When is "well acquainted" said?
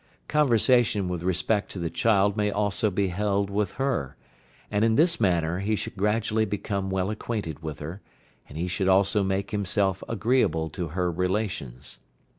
6.89-7.61